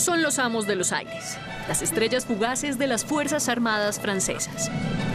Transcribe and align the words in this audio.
Son 0.00 0.22
los 0.22 0.38
amos 0.38 0.66
de 0.66 0.76
los 0.76 0.92
aires, 0.92 1.36
las 1.68 1.82
estrellas 1.82 2.24
fugaces 2.24 2.78
de 2.78 2.86
las 2.86 3.04
Fuerzas 3.04 3.50
Armadas 3.50 4.00
francesas. 4.00 4.70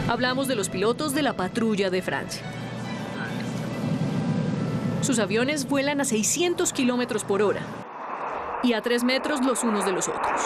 Hablamos 0.06 0.46
de 0.46 0.54
los 0.54 0.68
pilotos 0.68 1.12
de 1.12 1.22
la 1.22 1.32
patrulla 1.32 1.90
de 1.90 2.02
Francia. 2.02 2.44
Sus 5.00 5.18
aviones 5.18 5.66
vuelan 5.66 6.00
a 6.00 6.04
600 6.04 6.72
kilómetros 6.72 7.24
por 7.24 7.42
hora 7.42 7.62
y 8.62 8.74
a 8.74 8.80
3 8.80 9.02
metros 9.02 9.44
los 9.44 9.64
unos 9.64 9.84
de 9.84 9.90
los 9.90 10.06
otros. 10.06 10.42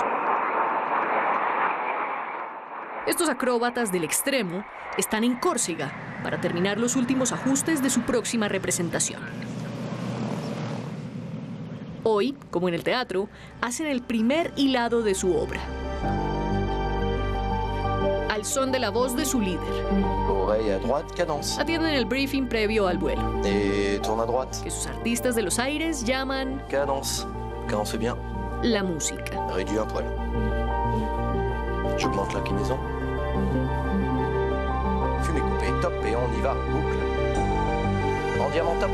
Estos 3.06 3.28
acróbatas 3.28 3.92
del 3.92 4.04
extremo 4.04 4.64
están 4.96 5.22
en 5.22 5.36
Córcega 5.36 5.92
para 6.24 6.40
terminar 6.40 6.78
los 6.78 6.96
últimos 6.96 7.32
ajustes 7.32 7.82
de 7.82 7.90
su 7.90 8.00
próxima 8.02 8.48
representación. 8.48 9.49
Hoy, 12.02 12.34
como 12.50 12.68
en 12.68 12.74
el 12.74 12.82
teatro, 12.84 13.28
hacen 13.60 13.86
el 13.86 14.02
primer 14.02 14.52
hilado 14.56 15.02
de 15.02 15.14
su 15.14 15.34
obra. 15.36 15.60
Al 18.30 18.44
son 18.44 18.72
de 18.72 18.78
la 18.78 18.90
voz 18.90 19.16
de 19.16 19.24
su 19.24 19.40
líder. 19.40 19.60
Atienden 21.58 21.94
el 21.94 22.04
briefing 22.06 22.48
previo 22.48 22.86
al 22.86 22.98
vuelo, 22.98 23.22
Et 23.44 24.00
tourne 24.02 24.20
à 24.20 24.26
droite. 24.26 24.56
que 24.62 24.70
sus 24.70 24.86
artistas 24.86 25.34
de 25.34 25.42
los 25.42 25.58
aires 25.58 26.02
llaman 26.04 26.62
Cadence. 26.68 27.26
Cadence 27.68 27.96
bien. 27.98 28.16
la 28.62 28.82
música. 28.82 29.46
Réduis 29.54 29.78
un 29.78 29.86
poil. 29.86 30.04
J'augmente 31.98 32.32
l'inclinaison. 32.34 32.78
Fumée 35.22 35.40
coupée, 35.40 35.72
top, 35.82 35.92
et 36.06 36.16
on 36.16 36.38
y 36.38 36.40
va, 36.42 36.54
boucle. 36.54 36.96
En 38.40 38.50
diamant, 38.50 38.74
top. 38.80 38.90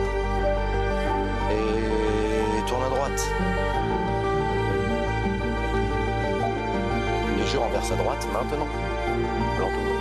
Et 1.53 2.36
tourne 2.77 2.93
à 2.93 2.95
droite. 2.95 3.29
Et 7.39 7.47
je 7.47 7.57
renverse 7.57 7.93
à 7.93 7.97
droite 7.97 8.27
maintenant. 8.33 8.67
Lentement. 9.61 9.97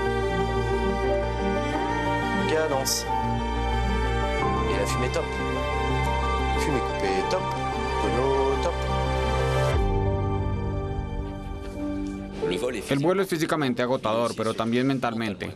Cadence. 2.49 3.05
Et 4.69 4.79
la 4.79 4.85
fumée 4.85 5.09
top. 5.13 5.23
Fumée 6.59 6.79
coupée, 6.79 7.23
top. 7.29 7.43
Renault, 8.03 8.63
top. 8.63 8.73
El 12.89 12.99
vuelo 12.99 13.23
es 13.23 13.27
físicamente 13.27 13.81
agotador, 13.81 14.35
pero 14.35 14.53
también 14.53 14.85
mentalmente. 14.87 15.51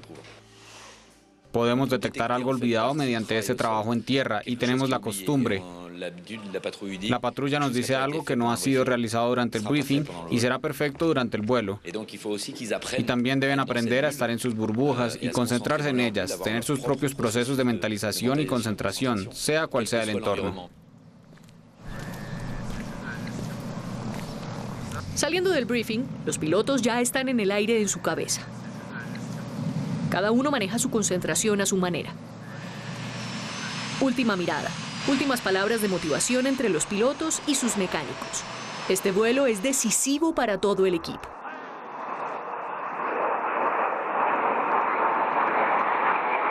Podemos 1.51 1.89
detectar 1.89 2.31
algo 2.31 2.51
olvidado 2.51 2.93
mediante 2.93 3.37
ese 3.37 3.55
trabajo 3.55 3.93
en 3.93 4.03
tierra 4.03 4.41
y 4.45 4.57
tenemos 4.57 4.89
la 4.89 4.99
costumbre. 4.99 5.63
La 7.09 7.19
patrulla 7.19 7.59
nos 7.59 7.73
dice 7.73 7.95
algo 7.95 8.23
que 8.23 8.35
no 8.35 8.51
ha 8.51 8.57
sido 8.57 8.85
realizado 8.85 9.27
durante 9.27 9.57
el 9.57 9.65
briefing 9.65 10.05
y 10.29 10.39
será 10.39 10.59
perfecto 10.59 11.07
durante 11.07 11.35
el 11.35 11.43
vuelo. 11.43 11.81
Y 12.97 13.03
también 13.03 13.39
deben 13.39 13.59
aprender 13.59 14.05
a 14.05 14.09
estar 14.09 14.29
en 14.29 14.39
sus 14.39 14.55
burbujas 14.55 15.17
y 15.19 15.29
concentrarse 15.29 15.89
en 15.89 15.99
ellas, 15.99 16.39
tener 16.41 16.63
sus 16.63 16.79
propios 16.79 17.15
procesos 17.15 17.57
de 17.57 17.63
mentalización 17.65 18.39
y 18.39 18.45
concentración, 18.45 19.29
sea 19.33 19.67
cual 19.67 19.87
sea 19.87 20.03
el 20.03 20.09
entorno. 20.09 20.69
Saliendo 25.15 25.49
del 25.49 25.65
briefing, 25.65 26.05
los 26.25 26.37
pilotos 26.37 26.81
ya 26.81 27.01
están 27.01 27.27
en 27.27 27.41
el 27.41 27.51
aire 27.51 27.81
en 27.81 27.89
su 27.89 27.99
cabeza. 27.99 28.41
Cada 30.09 30.31
uno 30.31 30.49
maneja 30.49 30.79
su 30.79 30.89
concentración 30.89 31.61
a 31.61 31.65
su 31.65 31.77
manera. 31.77 32.11
Última 34.01 34.35
mirada, 34.35 34.69
últimas 35.07 35.41
palabras 35.41 35.81
de 35.81 35.87
motivación 35.87 36.47
entre 36.47 36.69
los 36.69 36.85
pilotos 36.85 37.41
y 37.45 37.55
sus 37.55 37.77
mecánicos. 37.77 38.43
Este 38.87 39.11
vuelo 39.11 39.45
es 39.45 39.61
decisivo 39.61 40.33
para 40.33 40.59
todo 40.59 40.85
el 40.85 40.95
equipo. 40.95 41.29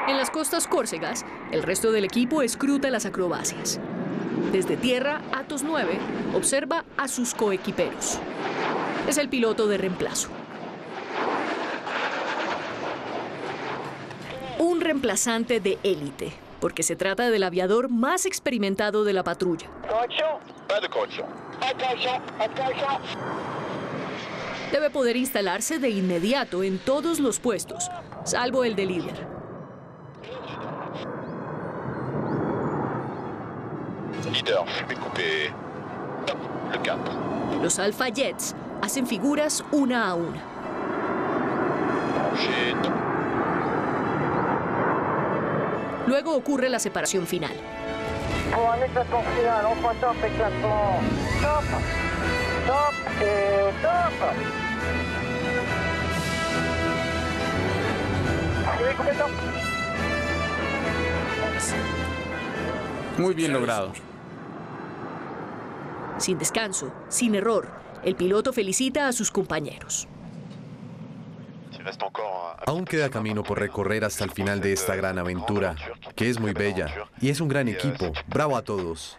En 0.07 0.17
las 0.17 0.31
costas 0.31 0.67
córcegas, 0.67 1.27
el 1.51 1.63
resto 1.63 1.91
del 1.91 2.05
equipo 2.05 2.43
escruta 2.43 2.91
las 2.91 3.07
acrobacias. 3.07 3.81
Desde 4.53 4.77
tierra, 4.77 5.21
Atos 5.33 5.63
9 5.65 5.99
observa 6.35 6.85
a 6.97 7.09
sus 7.09 7.35
coequiperos. 7.35 8.19
Es 9.07 9.19
el 9.19 9.29
piloto 9.29 9.67
de 9.67 9.79
reemplazo. 9.79 10.31
Un 14.59 14.78
reemplazante 14.89 15.61
de 15.61 15.79
élite, 15.83 16.33
porque 16.61 16.83
se 16.83 16.97
trata 16.97 17.29
del 17.29 17.43
aviador 17.43 17.91
más 17.91 18.25
experimentado 18.25 19.05
de 19.05 19.13
la 19.13 19.23
patrulla. 19.23 19.69
Debe 24.73 24.89
poder 24.89 25.17
instalarse 25.17 25.79
de 25.79 25.91
inmediato 25.91 26.63
en 26.63 26.79
todos 26.79 27.21
los 27.21 27.39
puestos, 27.39 27.91
salvo 28.25 28.65
el 28.65 28.75
de 28.77 28.87
líder. 28.87 29.27
Los 37.63 37.79
Alpha 37.79 38.09
Jets 38.09 38.55
hacen 38.81 39.07
figuras 39.07 39.63
una 39.71 40.09
a 40.09 40.15
una. 40.15 40.43
J'ai 42.39 42.73
top. 42.83 43.09
Luego 46.09 46.35
ocurre 46.35 46.71
la 46.71 46.79
separación 46.79 47.27
final. 47.27 47.53
Muy 63.19 63.35
bien 63.35 63.53
logrado. 63.53 63.93
Sin 66.17 66.39
descanso, 66.39 66.91
sin 67.11 67.35
error, 67.35 67.69
el 68.03 68.17
piloto 68.17 68.55
felicita 68.55 69.09
a 69.09 69.13
sus 69.13 69.31
compañeros. 69.31 70.09
Aún 72.67 72.85
queda 72.85 73.11
camino 73.11 73.43
por 73.43 73.59
recorrer 73.59 74.05
hasta 74.05 74.25
el 74.25 74.31
final 74.31 74.61
de 74.61 74.73
esta 74.73 74.95
gran 74.97 75.19
aventura, 75.19 75.77
que 76.17 76.29
es 76.29 76.39
muy 76.39 76.53
bella 76.53 77.09
y 77.21 77.31
es 77.31 77.41
un 77.41 77.49
gran 77.49 77.69
equipo. 77.69 78.13
Bravo 78.27 78.57
a 78.57 78.63
todos. 78.63 79.17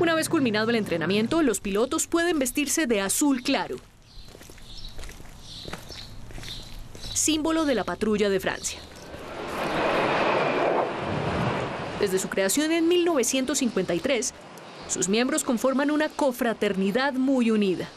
Una 0.00 0.14
vez 0.14 0.28
culminado 0.28 0.70
el 0.70 0.76
entrenamiento, 0.76 1.42
los 1.42 1.60
pilotos 1.60 2.06
pueden 2.06 2.38
vestirse 2.38 2.86
de 2.86 3.00
azul 3.00 3.42
claro, 3.42 3.76
símbolo 7.12 7.64
de 7.64 7.74
la 7.74 7.84
patrulla 7.84 8.28
de 8.28 8.40
Francia. 8.40 8.80
Desde 12.00 12.18
su 12.18 12.28
creación 12.28 12.72
en 12.72 12.88
1953, 12.88 14.34
sus 14.88 15.08
miembros 15.08 15.44
conforman 15.44 15.90
una 15.90 16.08
confraternidad 16.08 17.14
muy 17.14 17.50
unida. 17.50 17.88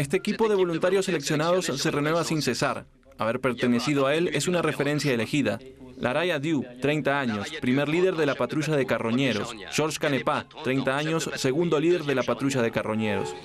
Este 0.00 0.16
equipo 0.16 0.48
de 0.48 0.54
voluntarios 0.54 1.04
seleccionados 1.04 1.66
se 1.66 1.90
renueva 1.90 2.24
sin 2.24 2.40
cesar. 2.40 2.86
Haber 3.18 3.38
pertenecido 3.38 4.06
a 4.06 4.14
él 4.14 4.30
es 4.32 4.48
una 4.48 4.62
referencia 4.62 5.12
elegida. 5.12 5.58
Laraya 5.98 6.38
Diu, 6.38 6.64
30 6.80 7.20
años, 7.20 7.50
primer 7.60 7.86
líder 7.86 8.14
de 8.14 8.24
la 8.24 8.34
patrulla 8.34 8.76
de 8.76 8.86
carroñeros. 8.86 9.54
Georges 9.72 9.98
Canepa, 9.98 10.46
30 10.64 10.96
años, 10.96 11.30
segundo 11.36 11.78
líder 11.78 12.04
de 12.04 12.14
la 12.14 12.22
patrulla 12.22 12.62
de 12.62 12.70
carroñeros. 12.70 13.36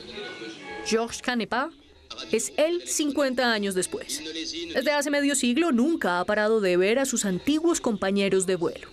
Georges 0.85 1.21
Canepa 1.21 1.71
es 2.31 2.53
él 2.55 2.83
50 2.85 3.51
años 3.51 3.75
después. 3.75 4.23
Desde 4.73 4.91
hace 4.91 5.11
medio 5.11 5.35
siglo 5.35 5.73
nunca 5.73 6.21
ha 6.21 6.25
parado 6.25 6.61
de 6.61 6.77
ver 6.77 6.99
a 6.99 7.05
sus 7.05 7.25
antiguos 7.25 7.81
compañeros 7.81 8.45
de 8.45 8.55
vuelo. 8.55 8.87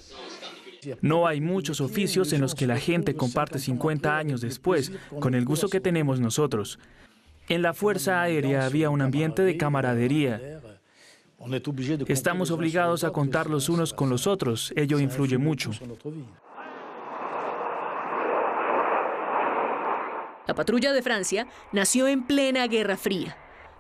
No 1.00 1.29
hay 1.29 1.41
muchos 1.41 1.81
oficios 1.81 2.32
en 2.32 2.41
los 2.41 2.56
que 2.56 2.67
la 2.67 2.81
gente 2.81 3.15
comparte 3.15 3.61
50 3.61 4.19
años 4.19 4.41
después 4.41 4.91
con 5.20 5.37
el 5.37 5.44
gusto 5.44 5.69
que 5.69 5.79
tenemos 5.79 6.19
nosotros. 6.19 6.81
En 7.49 7.62
la 7.62 7.75
Fuerza 7.75 8.23
Aérea 8.23 8.65
había 8.65 8.91
un 8.91 9.03
ambiente 9.03 9.43
de 9.43 9.56
camaradería. 9.56 10.61
Estamos 12.06 12.50
obligados 12.50 13.05
a 13.05 13.11
contar 13.11 13.50
los 13.50 13.69
unos 13.69 13.93
con 13.93 14.09
los 14.09 14.27
otros. 14.27 14.73
Ello 14.77 14.99
influye 15.00 15.39
mucho. 15.39 15.71
La 20.47 20.55
patrulla 20.55 20.93
de 20.93 21.03
Francia 21.03 21.47
nació 21.73 22.09
en 22.09 22.25
plena 22.25 22.67
Guerra 22.67 22.97
Fría. 22.97 23.37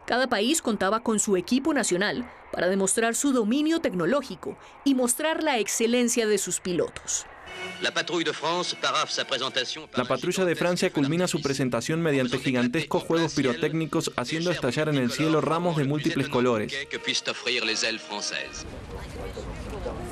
Cada 0.06 0.26
país 0.26 0.62
contaba 0.62 1.00
con 1.00 1.20
su 1.20 1.36
equipo 1.36 1.72
nacional 1.72 2.28
para 2.50 2.68
demostrar 2.68 3.14
su 3.14 3.32
dominio 3.32 3.80
tecnológico 3.80 4.56
y 4.84 4.94
mostrar 4.94 5.42
la 5.42 5.58
excelencia 5.58 6.26
de 6.26 6.38
sus 6.38 6.60
pilotos. 6.60 7.26
La 7.80 7.92
patrulla 7.92 8.32
de 10.44 10.56
Francia 10.56 10.90
culmina 10.90 11.28
su 11.28 11.40
presentación 11.40 12.02
mediante 12.02 12.38
gigantescos 12.38 13.04
juegos 13.04 13.34
pirotécnicos 13.34 14.12
haciendo 14.16 14.50
estallar 14.50 14.88
en 14.88 14.96
el 14.96 15.12
cielo 15.12 15.40
ramos 15.40 15.76
de 15.76 15.84
múltiples 15.84 16.28
colores. 16.28 16.72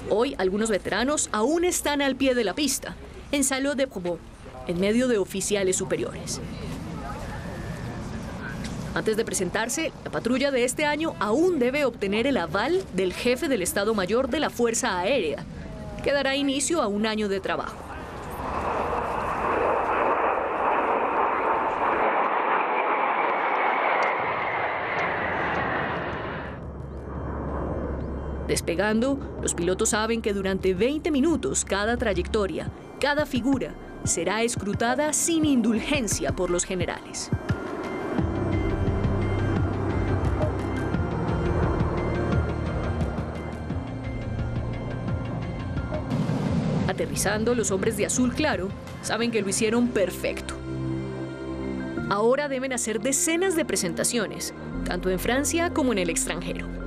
Hoy 0.09 0.35
algunos 0.39 0.71
veteranos 0.71 1.29
aún 1.33 1.65
están 1.65 2.03
al 2.03 2.17
pie 2.17 2.35
de 2.35 2.45
la 2.45 2.55
pista 2.55 2.97
en 3.33 3.45
Saló 3.45 3.75
de 3.75 3.87
Provence, 3.87 4.23
en 4.67 4.81
medio 4.81 5.09
de 5.09 5.19
oficiales 5.19 5.77
superiores. 5.77 6.41
Antes 8.93 9.17
de 9.17 9.25
presentarse, 9.25 9.93
la 10.05 10.11
patrulla 10.11 10.51
de 10.51 10.65
este 10.65 10.85
año 10.85 11.15
aún 11.21 11.61
debe 11.61 11.85
obtener 11.85 12.27
el 12.27 12.37
aval 12.37 12.83
del 12.93 13.13
jefe 13.13 13.49
del 13.49 13.63
Estado 13.63 13.95
Mayor 13.95 14.29
de 14.29 14.41
la 14.41 14.51
Fuerza 14.51 14.99
Aérea, 14.99 15.45
que 16.03 16.13
dará 16.13 16.35
inicio 16.35 16.83
a 16.83 16.89
un 16.89 17.07
año 17.07 17.29
de 17.29 17.39
trabajo. 17.39 17.77
Despegando, 28.49 29.17
los 29.41 29.55
pilotos 29.55 29.91
saben 29.91 30.21
que 30.21 30.33
durante 30.33 30.75
20 30.75 31.13
minutos 31.13 31.65
cada 31.65 31.97
trayectoria, 31.97 32.69
cada 33.01 33.25
figura, 33.25 33.73
será 34.03 34.43
escrutada 34.43 35.13
sin 35.13 35.45
indulgencia 35.45 36.33
por 36.33 36.51
los 36.51 36.65
generales. 36.65 37.31
Los 47.55 47.71
hombres 47.71 47.97
de 47.97 48.07
azul 48.07 48.35
claro 48.35 48.69
saben 49.03 49.31
que 49.31 49.43
lo 49.43 49.49
hicieron 49.49 49.89
perfecto. 49.89 50.55
Ahora 52.09 52.49
deben 52.49 52.73
hacer 52.73 53.01
decenas 53.01 53.57
de 53.57 53.65
presentaciones, 53.65 54.53
tanto 54.85 55.11
en 55.11 55.19
Francia 55.19 55.71
como 55.71 55.93
en 55.93 55.99
el 55.99 56.11
extranjero. 56.11 56.80